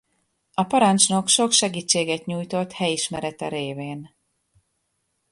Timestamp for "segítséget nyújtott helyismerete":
1.51-3.47